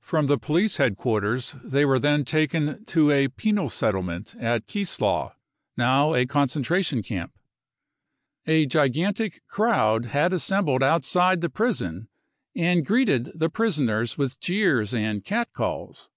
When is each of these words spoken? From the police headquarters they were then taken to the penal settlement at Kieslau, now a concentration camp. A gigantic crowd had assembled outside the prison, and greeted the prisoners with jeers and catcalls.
From 0.00 0.28
the 0.28 0.38
police 0.38 0.78
headquarters 0.78 1.54
they 1.62 1.84
were 1.84 1.98
then 1.98 2.24
taken 2.24 2.86
to 2.86 3.10
the 3.10 3.28
penal 3.28 3.68
settlement 3.68 4.34
at 4.40 4.66
Kieslau, 4.66 5.32
now 5.76 6.14
a 6.14 6.24
concentration 6.24 7.02
camp. 7.02 7.34
A 8.46 8.64
gigantic 8.64 9.46
crowd 9.46 10.06
had 10.06 10.32
assembled 10.32 10.82
outside 10.82 11.42
the 11.42 11.50
prison, 11.50 12.08
and 12.56 12.86
greeted 12.86 13.24
the 13.38 13.50
prisoners 13.50 14.16
with 14.16 14.40
jeers 14.40 14.94
and 14.94 15.22
catcalls. 15.22 16.08